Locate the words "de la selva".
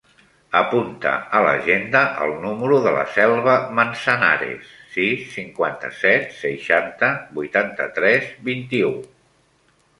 2.87-3.59